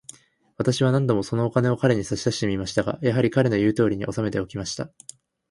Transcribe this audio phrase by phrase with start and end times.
[0.57, 4.89] 私は何度も、そのお金を彼に差し出してみましたが、やはり、彼の言うとおりに、おさめておきました。